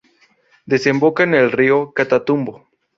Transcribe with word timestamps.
Desemboca 0.65 1.21
en 1.21 1.35
el 1.35 1.51
río 1.51 1.93
Catatumbo. 1.93 2.67